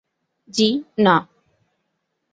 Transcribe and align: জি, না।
জি, 0.49 0.67
না। 0.97 1.15